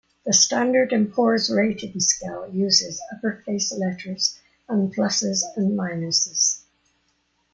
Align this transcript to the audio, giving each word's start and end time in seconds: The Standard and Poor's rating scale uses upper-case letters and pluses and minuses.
The 0.25 0.33
Standard 0.33 0.91
and 0.93 1.13
Poor's 1.13 1.47
rating 1.51 1.99
scale 1.99 2.49
uses 2.51 2.99
upper-case 3.13 3.71
letters 3.71 4.39
and 4.67 4.91
pluses 4.91 5.43
and 5.55 5.77
minuses. 5.77 6.61